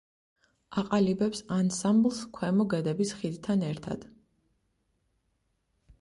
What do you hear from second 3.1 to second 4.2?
ხიდთან ერთად.